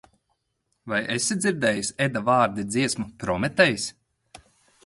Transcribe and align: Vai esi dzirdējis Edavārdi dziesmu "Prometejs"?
Vai 0.93 1.01
esi 1.15 1.37
dzirdējis 1.41 1.93
Edavārdi 2.07 2.65
dziesmu 2.77 3.07
"Prometejs"? 3.25 3.87